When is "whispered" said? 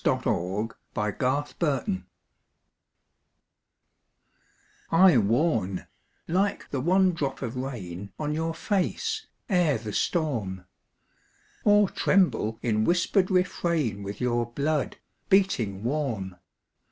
12.83-13.29